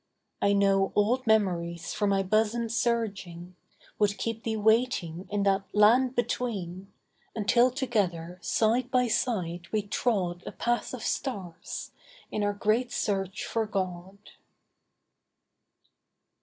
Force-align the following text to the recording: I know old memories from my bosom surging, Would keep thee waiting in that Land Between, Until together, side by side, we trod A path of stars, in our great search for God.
I 0.41 0.53
know 0.53 0.91
old 0.95 1.27
memories 1.27 1.93
from 1.93 2.09
my 2.09 2.23
bosom 2.23 2.69
surging, 2.69 3.55
Would 3.99 4.17
keep 4.17 4.41
thee 4.41 4.57
waiting 4.57 5.27
in 5.29 5.43
that 5.43 5.65
Land 5.75 6.15
Between, 6.15 6.91
Until 7.35 7.69
together, 7.69 8.39
side 8.41 8.89
by 8.89 9.07
side, 9.07 9.67
we 9.71 9.83
trod 9.83 10.41
A 10.47 10.51
path 10.53 10.95
of 10.95 11.03
stars, 11.03 11.91
in 12.31 12.41
our 12.43 12.53
great 12.53 12.91
search 12.91 13.45
for 13.45 13.67
God. 13.67 14.17